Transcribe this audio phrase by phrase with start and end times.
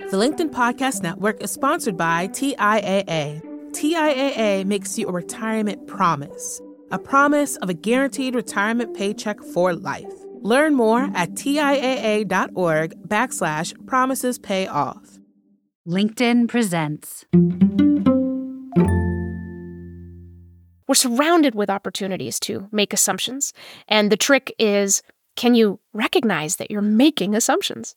[0.00, 3.40] The LinkedIn Podcast Network is sponsored by TIAA.
[3.70, 10.12] TIAA makes you a retirement promise, a promise of a guaranteed retirement paycheck for life.
[10.42, 15.20] Learn more at TIAA.org backslash promises pay off.
[15.88, 17.24] LinkedIn presents.
[20.88, 23.52] We're surrounded with opportunities to make assumptions.
[23.86, 25.02] And the trick is
[25.36, 27.94] can you recognize that you're making assumptions?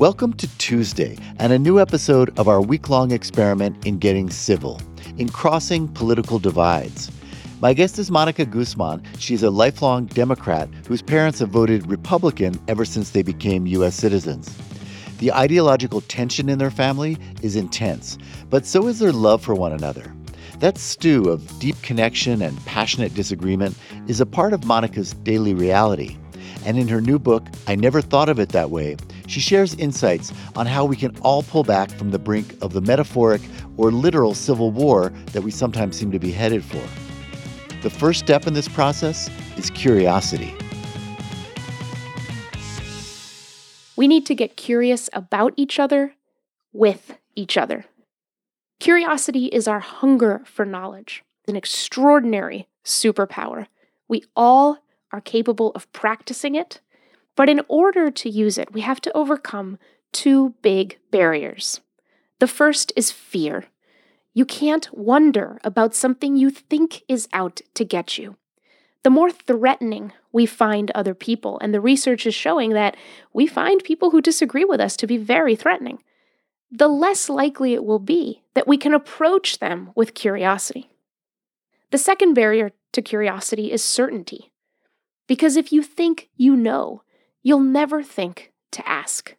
[0.00, 4.80] Welcome to Tuesday and a new episode of our week long experiment in getting civil,
[5.18, 7.12] in crossing political divides.
[7.60, 9.02] My guest is Monica Guzman.
[9.18, 13.94] She's a lifelong Democrat whose parents have voted Republican ever since they became U.S.
[13.94, 14.56] citizens.
[15.18, 18.16] The ideological tension in their family is intense,
[18.48, 20.14] but so is their love for one another.
[20.60, 23.76] That stew of deep connection and passionate disagreement
[24.08, 26.16] is a part of Monica's daily reality.
[26.64, 28.96] And in her new book, I Never Thought of It That Way,
[29.30, 32.80] she shares insights on how we can all pull back from the brink of the
[32.80, 33.40] metaphoric
[33.76, 36.82] or literal civil war that we sometimes seem to be headed for.
[37.82, 40.54] The first step in this process is curiosity.
[43.96, 46.14] We need to get curious about each other
[46.72, 47.84] with each other.
[48.80, 53.66] Curiosity is our hunger for knowledge, an extraordinary superpower.
[54.08, 54.78] We all
[55.12, 56.80] are capable of practicing it,
[57.40, 59.78] but in order to use it, we have to overcome
[60.12, 61.80] two big barriers.
[62.38, 63.64] The first is fear.
[64.34, 68.36] You can't wonder about something you think is out to get you.
[69.04, 72.94] The more threatening we find other people, and the research is showing that
[73.32, 76.02] we find people who disagree with us to be very threatening,
[76.70, 80.90] the less likely it will be that we can approach them with curiosity.
[81.90, 84.52] The second barrier to curiosity is certainty.
[85.26, 87.00] Because if you think you know,
[87.42, 89.34] you'll never think to ask.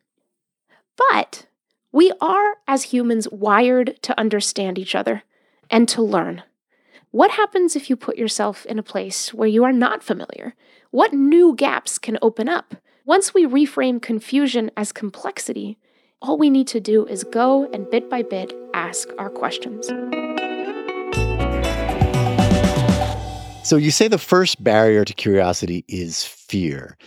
[1.09, 1.45] But
[1.91, 5.23] we are, as humans, wired to understand each other
[5.69, 6.43] and to learn.
[7.11, 10.55] What happens if you put yourself in a place where you are not familiar?
[10.91, 12.75] What new gaps can open up?
[13.05, 15.77] Once we reframe confusion as complexity,
[16.21, 19.87] all we need to do is go and bit by bit ask our questions.
[23.63, 26.97] So you say the first barrier to curiosity is fear.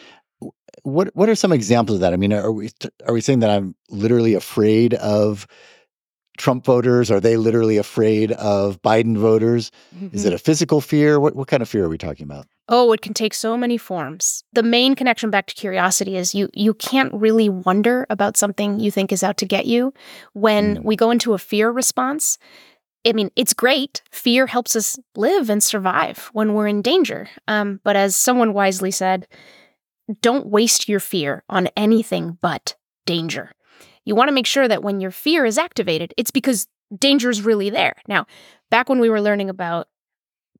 [0.85, 2.13] What what are some examples of that?
[2.13, 2.71] I mean, are we
[3.07, 5.47] are we saying that I'm literally afraid of
[6.37, 7.11] Trump voters?
[7.11, 9.71] Are they literally afraid of Biden voters?
[9.95, 10.15] Mm-hmm.
[10.15, 11.19] Is it a physical fear?
[11.19, 12.47] What what kind of fear are we talking about?
[12.69, 14.43] Oh, it can take so many forms.
[14.55, 18.91] The main connection back to curiosity is you you can't really wonder about something you
[18.91, 19.93] think is out to get you.
[20.33, 20.85] When mm.
[20.85, 22.39] we go into a fear response,
[23.07, 24.03] I mean, it's great.
[24.11, 27.29] Fear helps us live and survive when we're in danger.
[27.47, 29.27] Um, but as someone wisely said,
[30.21, 32.77] don't waste your fear on anything but
[33.07, 33.53] danger.
[34.05, 37.43] You want to make sure that when your fear is activated, it's because danger is
[37.43, 37.95] really there.
[38.07, 38.27] Now,
[38.71, 39.89] back when we were learning about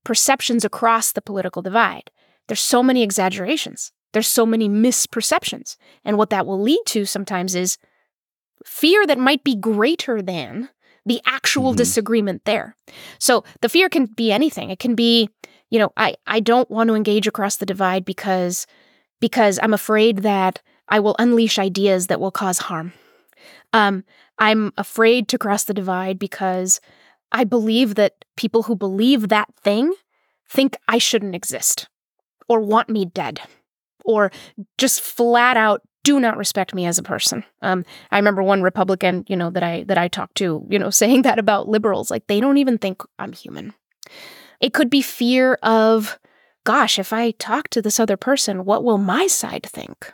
[0.05, 2.11] perceptions across the political divide,
[2.49, 3.93] there's so many exaggerations.
[4.13, 5.77] There's so many misperceptions.
[6.05, 7.79] And what that will lead to sometimes is
[8.65, 10.71] fear that might be greater than
[11.05, 11.79] the actual mm-hmm.
[11.79, 12.77] disagreement there.
[13.19, 14.71] So the fear can be anything.
[14.71, 15.29] It can be,
[15.71, 18.67] you know, I, I don't want to engage across the divide because
[19.25, 22.93] because I'm afraid that I will unleash ideas that will cause harm.
[23.73, 24.05] Um,
[24.39, 26.79] I'm afraid to cross the divide because
[27.33, 29.95] I believe that people who believe that thing
[30.47, 31.89] think I shouldn't exist
[32.51, 33.41] or want me dead
[34.05, 34.31] or
[34.77, 37.45] just flat out do not respect me as a person.
[37.63, 40.91] Um, I remember one Republican, you know, that I that I talked to, you know,
[41.01, 43.73] saying that about liberals, like they don't even think I'm human.
[44.61, 46.19] It could be fear of,
[46.65, 50.13] gosh, if I talk to this other person, what will my side think?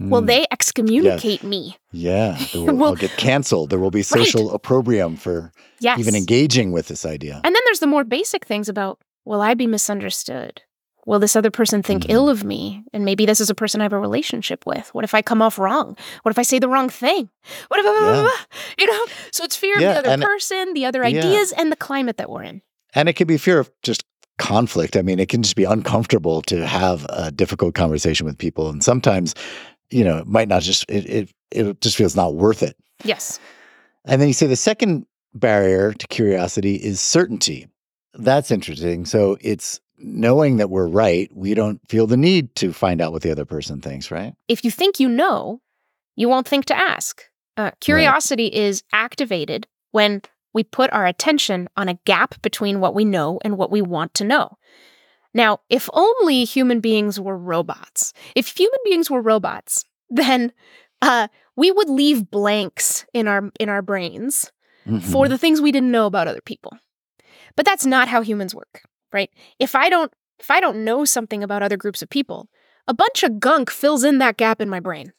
[0.00, 0.10] Mm.
[0.10, 1.48] Will they excommunicate yeah.
[1.48, 1.76] me?
[1.92, 3.70] Yeah, will, will, I'll get canceled.
[3.70, 4.54] There will be social right.
[4.54, 5.98] opprobrium for yes.
[5.98, 7.40] even engaging with this idea.
[7.44, 10.62] And then there's the more basic things about, will I be misunderstood?
[11.06, 12.12] Will this other person think mm-hmm.
[12.12, 12.84] ill of me?
[12.92, 14.92] And maybe this is a person I have a relationship with.
[14.92, 15.96] What if I come off wrong?
[16.22, 17.30] What if I say the wrong thing?
[17.68, 18.28] What if, yeah.
[18.76, 19.06] you know?
[19.30, 22.28] So it's fear yeah, of the other person, the other ideas, and the climate that
[22.28, 22.60] we're in.
[22.92, 24.04] And it could be fear of just
[24.38, 24.96] conflict.
[24.96, 28.68] I mean, it can just be uncomfortable to have a difficult conversation with people.
[28.68, 29.34] And sometimes,
[29.90, 32.76] you know, it might not just, it, it, it just feels not worth it.
[33.04, 33.40] Yes.
[34.04, 37.66] And then you say the second barrier to curiosity is certainty.
[38.14, 39.04] That's interesting.
[39.04, 43.22] So it's knowing that we're right, we don't feel the need to find out what
[43.22, 44.34] the other person thinks, right?
[44.48, 45.60] If you think you know,
[46.16, 47.22] you won't think to ask.
[47.56, 48.54] Uh, curiosity right.
[48.54, 50.20] is activated when
[50.56, 54.12] we put our attention on a gap between what we know and what we want
[54.14, 54.56] to know.
[55.34, 60.52] Now, if only human beings were robots, if human beings were robots, then
[61.02, 64.50] uh, we would leave blanks in our in our brains
[64.86, 65.02] Mhm.
[65.02, 66.72] for the things we didn't know about other people.
[67.56, 68.82] But that's not how humans work,
[69.12, 69.30] right?
[69.58, 72.48] If I don't if I don't know something about other groups of people,
[72.86, 75.12] a bunch of gunk fills in that gap in my brain.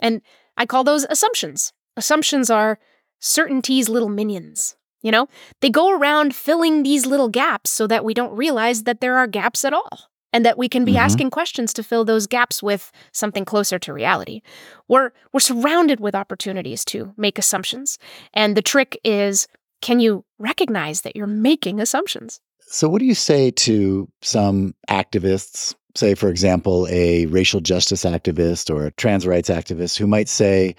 [0.00, 0.22] And
[0.56, 1.72] I call those assumptions.
[1.96, 2.78] Assumptions are
[3.20, 4.76] certainty's little minions.
[5.02, 5.28] You know,
[5.60, 9.26] they go around filling these little gaps so that we don't realize that there are
[9.26, 10.00] gaps at all
[10.32, 10.98] and that we can be Mhm.
[11.00, 14.42] asking questions to fill those gaps with something closer to reality.
[14.88, 17.98] We're we're surrounded with opportunities to make assumptions.
[18.34, 19.48] And the trick is
[19.82, 22.40] can you recognize that you're making assumptions?
[22.66, 28.72] So, what do you say to some activists, say, for example, a racial justice activist
[28.72, 30.76] or a trans rights activist, who might say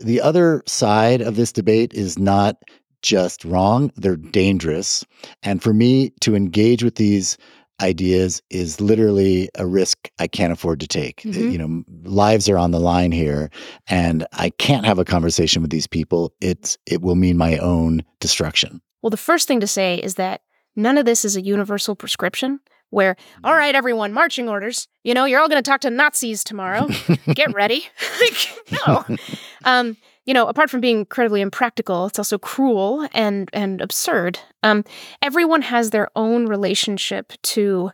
[0.00, 2.56] the other side of this debate is not
[3.02, 5.04] just wrong, they're dangerous.
[5.42, 7.36] And for me to engage with these
[7.80, 11.22] ideas is literally a risk I can't afford to take.
[11.22, 11.52] Mhm.
[11.52, 13.50] You know, lives are on the line here,
[13.86, 16.32] and I can't have a conversation with these people.
[16.40, 18.80] It's it will mean my own destruction.
[19.02, 20.40] Well, the first thing to say is that
[20.74, 22.58] none of this is a universal prescription
[22.90, 24.88] where, all right, everyone, marching orders.
[25.04, 26.88] You know, you're all going to talk to Nazis tomorrow.
[27.34, 27.84] Get ready.
[28.20, 29.04] like, no.
[29.64, 29.96] Um,
[30.28, 34.38] you know, apart from being incredibly impractical, it's also cruel and and absurd.
[34.62, 34.84] Um,
[35.22, 37.92] everyone has their own relationship to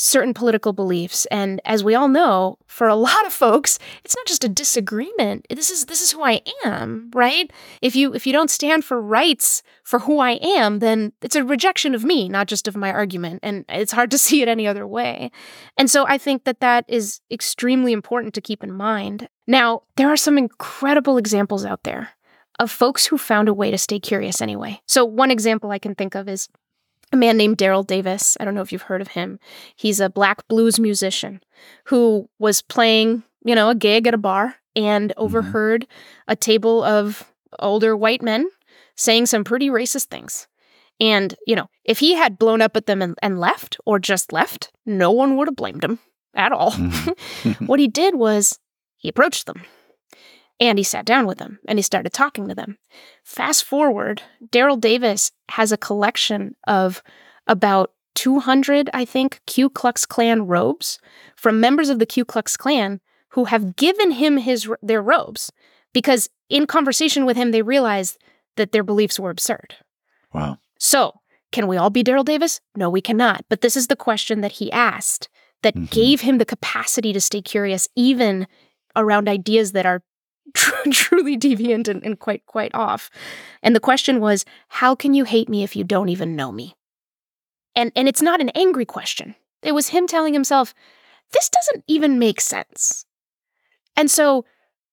[0.00, 4.26] certain political beliefs, and as we all know, for a lot of folks, it's not
[4.26, 5.44] just a disagreement.
[5.50, 7.50] This is this is who I am, right?
[7.82, 11.44] If you if you don't stand for rights for who I am, then it's a
[11.44, 14.66] rejection of me, not just of my argument, and it's hard to see it any
[14.66, 15.30] other way.
[15.76, 19.28] And so I think that that is extremely important to keep in mind.
[19.46, 22.10] Now, there are some incredible examples out there
[22.60, 24.80] of folks who found a way to stay curious anyway.
[24.86, 26.48] So, one example I can think of is
[27.12, 28.36] a man named Daryl Davis.
[28.40, 29.38] I don't know if you've heard of him.
[29.76, 31.42] He's a black blues musician
[31.84, 35.86] who was playing, you know, a gig at a bar and overheard
[36.26, 38.48] a table of older white men
[38.94, 40.46] saying some pretty racist things.
[41.00, 44.32] And, you know, if he had blown up at them and, and left or just
[44.32, 45.98] left, no one would have blamed him
[46.34, 46.72] at all.
[46.72, 47.66] Mhm.
[47.68, 48.58] what he did was
[48.96, 49.62] he approached them
[50.60, 52.78] and he sat down with them and he started talking to them.
[53.24, 57.02] Fast forward, Daryl Davis has a collection of
[57.46, 60.98] about 200, I think, Ku Klux Klan robes
[61.36, 63.00] from members of the Ku Klux Klan
[63.30, 65.52] who have given him his their robes
[65.92, 68.18] because in conversation with him they realized
[68.56, 69.76] that their beliefs were absurd.
[70.32, 70.58] Wow.
[70.78, 71.20] So,
[71.52, 72.60] can we all be Daryl Davis?
[72.76, 73.44] No, we cannot.
[73.48, 75.28] But this is the question that he asked
[75.62, 75.90] that Mhm.
[75.90, 78.46] gave him the capacity to stay curious, even
[78.96, 80.02] around ideas that are
[80.54, 83.10] tr- truly deviant and, and quite quite off.
[83.62, 86.74] And the question was, how can you hate me if you don't even know me?
[87.74, 89.34] And and it's not an angry question.
[89.62, 90.74] It was him telling himself,
[91.32, 93.04] this doesn't even make sense.
[93.96, 94.44] And so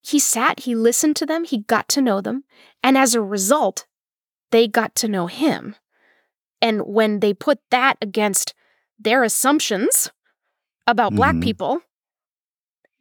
[0.02, 2.44] he sat, he listened to them, he got to know them,
[2.84, 3.86] and as a result,
[4.52, 5.76] they got to know him.
[6.62, 8.54] And when they put that against
[9.00, 10.10] their assumptions
[10.88, 11.44] about black Mhm.
[11.44, 11.82] people,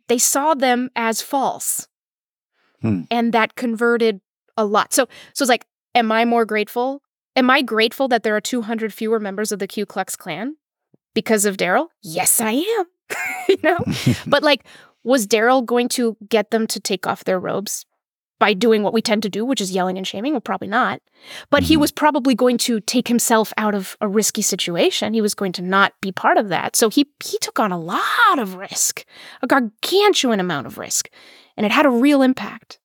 [0.08, 1.88] they saw them as false.
[2.84, 3.02] Hmm.
[3.10, 4.20] And that converted
[4.56, 4.92] a lot.
[4.92, 7.00] So so it's like, am I more grateful?
[7.34, 10.56] Am I grateful that there are 200 fewer members of the Ku Klux Klan
[11.14, 11.88] because of Daryl?
[12.02, 12.84] Yes, I am.
[13.48, 13.78] you know?
[14.26, 14.64] But like,
[15.02, 17.86] was Daryl going to get them to take off their robes
[18.38, 20.32] by doing what we tend to do, which is yelling and shaming?
[20.32, 21.00] Well, probably not.
[21.50, 21.80] But he Mhm.
[21.80, 25.14] was probably going to take himself out of a risky situation.
[25.14, 26.76] He was going to not be part of that.
[26.76, 29.04] So he he took on a lot of risk,
[29.42, 31.08] a gargantuan amount of risk,
[31.56, 32.78] and it had a real impact.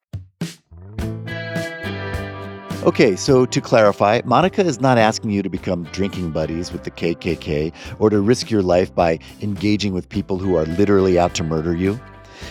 [2.86, 6.92] Okay, so to clarify, Monica is not asking you to become drinking buddies with the
[6.92, 11.44] KKK or to risk your life by engaging with people who are literally out to
[11.44, 12.00] murder you.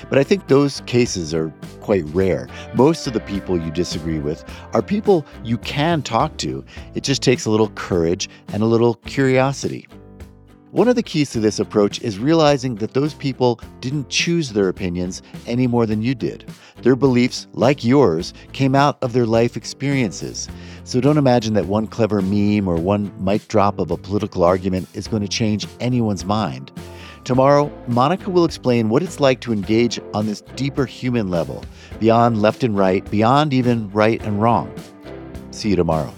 [0.08, 2.48] But I think those cases are quite rare.
[2.74, 6.64] Most of the people you disagree with are people you can talk to.
[6.94, 9.88] It just takes a little courage and a little curiosity.
[10.70, 14.68] One of the keys to this approach is realizing that those people didn't choose their
[14.68, 16.44] opinions any more than you did.
[16.82, 20.46] Their beliefs, like yours, came out of their life experiences.
[20.84, 24.88] So don't imagine that one clever meme or one mic drop of a political argument
[24.92, 26.70] is going to change anyone's mind.
[27.28, 31.62] Tomorrow, Monica will explain what it's like to engage on this deeper human level,
[32.00, 34.74] beyond left and right, beyond even right and wrong.
[35.50, 36.14] See you tomorrow.